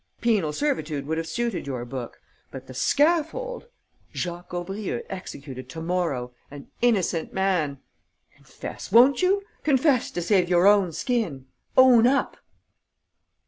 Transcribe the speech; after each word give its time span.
Penal 0.19 0.51
servitude 0.51 1.05
would 1.05 1.19
have 1.19 1.27
suited 1.27 1.67
your 1.67 1.85
book; 1.85 2.19
but 2.49 2.65
the 2.65 2.73
scaffold!... 2.73 3.67
Jacques 4.11 4.51
Aubrieux 4.51 5.03
executed 5.11 5.69
to 5.69 5.79
morrow, 5.79 6.33
an 6.49 6.71
innocent 6.81 7.33
man!... 7.33 7.77
Confess, 8.35 8.91
won't 8.91 9.21
you? 9.21 9.43
Confess 9.63 10.09
to 10.09 10.21
save 10.23 10.49
your 10.49 10.65
own 10.65 10.91
skin! 10.91 11.45
Own 11.77 12.07
up!" 12.07 12.37